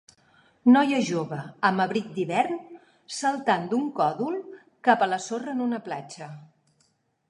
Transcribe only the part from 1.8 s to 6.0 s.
abric d'hivern saltant d'un còdol cap a la sorra en una